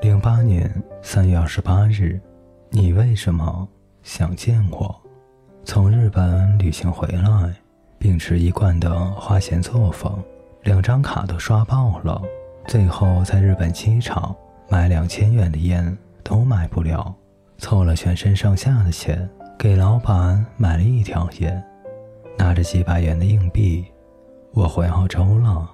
[0.00, 2.18] 零八年三月二十八日，
[2.70, 3.68] 你为什么
[4.02, 4.98] 想见我？
[5.62, 7.54] 从日本旅行回来，
[7.98, 10.10] 秉持一贯的花钱作风，
[10.62, 12.22] 两张卡都刷爆了，
[12.66, 14.34] 最后在日本机场
[14.70, 15.94] 买两千元的烟
[16.24, 17.14] 都买不了，
[17.58, 21.62] 凑了全身上下的钱，给老板买了一条烟，
[22.38, 23.84] 拿着几百元的硬币，
[24.54, 25.70] 我回澳洲了。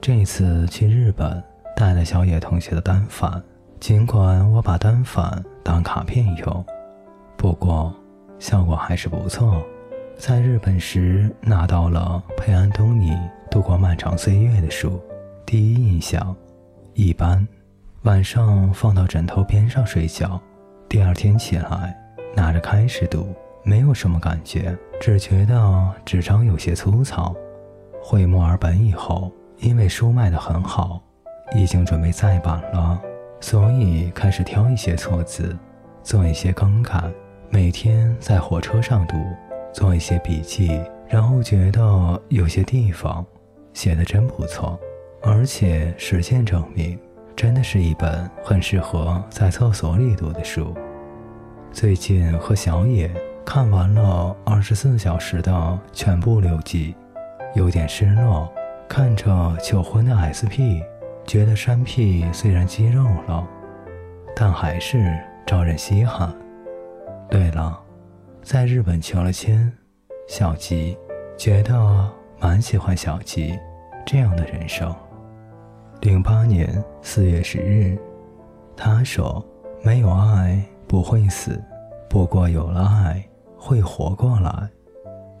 [0.00, 1.44] 这次去日本。
[1.78, 3.30] 带了小野同学的单反，
[3.78, 6.64] 尽管我把单反当卡片用，
[7.36, 7.94] 不过
[8.38, 9.62] 效果还是不错。
[10.18, 13.16] 在日本时拿到了陪安东尼
[13.50, 15.00] 度过漫长岁月的书，
[15.44, 16.34] 第一印象
[16.94, 17.46] 一般，
[18.02, 20.40] 晚上放到枕头边上睡觉，
[20.88, 21.94] 第二天起来
[22.34, 27.34] 拿着开始读，没有什么感觉，只觉得纸张有些粗糙。
[28.02, 31.00] 回墨尔本以后，因为书卖得很好。
[31.54, 33.00] 已经准备再版了，
[33.40, 35.56] 所以开始挑一些错字，
[36.02, 37.02] 做一些更改。
[37.48, 39.16] 每天在火车上读，
[39.72, 43.24] 做一些笔记，然后觉得有些地方
[43.72, 44.78] 写的真不错，
[45.22, 46.98] 而且实践证明，
[47.36, 50.74] 真的是一本很适合在厕所里读的书。
[51.70, 53.10] 最近和小野
[53.44, 56.94] 看完了二十四小时的全部六集，
[57.54, 58.52] 有点失落。
[58.88, 60.80] 看着求婚的 SP。
[61.26, 63.44] 觉得山屁虽然肌肉了，
[64.34, 66.32] 但还是招人稀罕。
[67.28, 67.76] 对了，
[68.42, 69.70] 在日本求了签，
[70.28, 70.96] 小吉
[71.36, 72.08] 觉得
[72.38, 73.58] 蛮喜欢小吉
[74.06, 74.94] 这样的人生。
[76.00, 77.98] 零八年四月十日，
[78.76, 79.44] 他说
[79.82, 81.60] ：“没有爱不会死，
[82.08, 83.20] 不过有了爱
[83.58, 84.68] 会活过来。”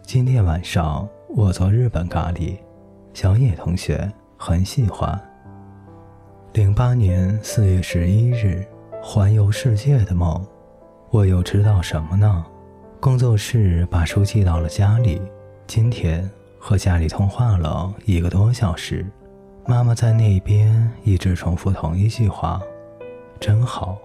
[0.02, 2.58] 今天晚上我做日本咖喱，
[3.14, 5.16] 小野同学很喜欢。
[6.56, 8.66] 零八年四月十一日，
[9.02, 10.42] 环游世界的梦，
[11.10, 12.46] 我又知道什么呢？
[12.98, 15.20] 工作室把书寄到了家里。
[15.66, 16.26] 今天
[16.58, 19.04] 和家里通话了一个多小时，
[19.66, 22.58] 妈妈在那边一直重复同一句话
[23.38, 23.98] ：“真好，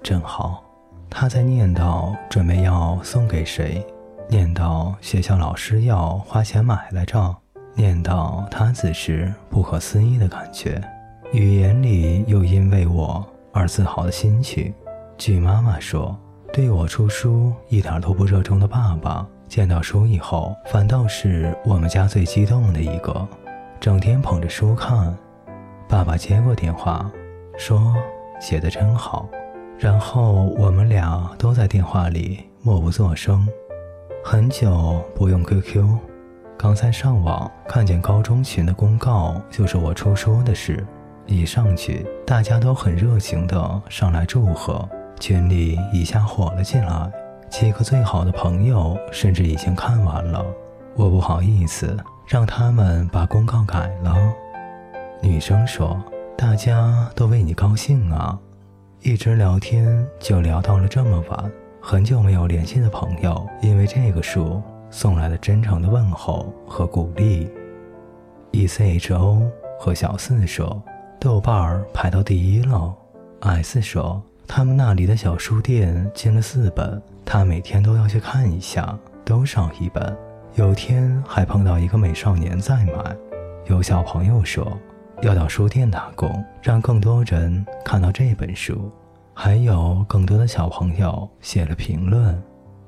[0.00, 0.62] 真好。”
[1.10, 3.84] 她在念叨准备要送给谁，
[4.28, 7.34] 念叨学校老师要花钱买来着，
[7.74, 10.80] 念叨她此时不可思议的感觉。
[11.32, 13.22] 语言里又因为我
[13.52, 14.72] 而自豪的心情。
[15.18, 16.16] 据妈妈说，
[16.52, 23.28] 对我出书一点都不热衷的爸爸，见到书以后，反倒是我们家最激动的一个，
[23.78, 25.14] 整天捧着书看。
[25.86, 27.10] 爸爸接过电话，
[27.58, 27.94] 说
[28.40, 29.28] 写的真好。
[29.78, 33.46] 然后我们俩都在电话里默不作声。
[34.24, 35.86] 很久不用 QQ，
[36.56, 40.84] 刚才上网看见高中群的公告，就是我出书的事。
[41.28, 44.88] 一上去，大家都很热情地上来祝贺，
[45.20, 47.12] 群里一下火了起来。
[47.50, 50.42] 几个最好的朋友甚至已经看完了，
[50.96, 51.94] 我不好意思
[52.26, 54.16] 让他们把公告改了。
[55.20, 56.02] 女生说
[56.34, 58.38] ：“大家都为你高兴啊！”
[59.02, 67.50] 一直聊天就聊到了这么晚，很久没有联系的朋友，因为这个书送来了真诚的问候和鼓励。
[68.52, 69.42] E C H O
[69.78, 70.82] 和小四说。
[71.20, 72.94] 豆瓣儿排到第一了。
[73.40, 80.16] S 说他们那里的小书店进了四本，他每天都要去看一下，都上一本。
[80.54, 83.16] 有天还碰到一个美少年在买。
[83.66, 84.76] 有小朋友说
[85.22, 88.90] 要到书店打工，让更多人看到这本书。
[89.34, 92.40] 还有更多的小朋友写了评论，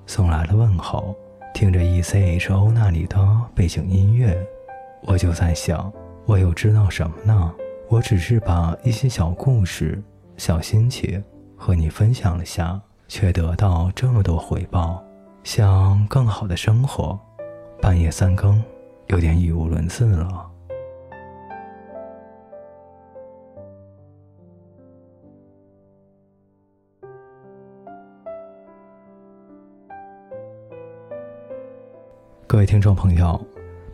[0.06, 1.14] 送来了问候。
[1.52, 3.18] 听着 E C H O 那里的
[3.54, 4.36] 背景音乐，
[5.02, 5.92] 我就在想，
[6.26, 7.52] 我又知道什么呢？
[7.90, 10.00] 我只是把一些小故事、
[10.36, 11.20] 小心情
[11.56, 15.04] 和你分享了下，却得到这么多回报。
[15.42, 17.18] 想更好的生活，
[17.82, 18.62] 半夜三更，
[19.08, 20.48] 有点语无伦次了。
[32.46, 33.44] 各位听众朋友，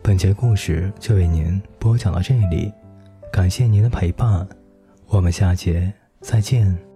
[0.03, 2.71] 本节故事就为您播讲到这里。
[3.31, 4.47] 感谢您的陪伴，
[5.07, 6.86] 我们下节再见。